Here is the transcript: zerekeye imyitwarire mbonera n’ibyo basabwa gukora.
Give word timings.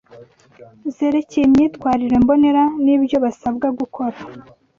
zerekeye 0.95 1.43
imyitwarire 1.45 2.15
mbonera 2.23 2.63
n’ibyo 2.83 3.17
basabwa 3.23 3.67
gukora. 3.79 4.17